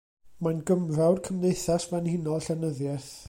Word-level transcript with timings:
Mae'n 0.45 0.63
gymrawd 0.69 1.21
Cymdeithas 1.27 1.87
Frenhinol 1.91 2.45
Llenyddiaeth 2.49 3.13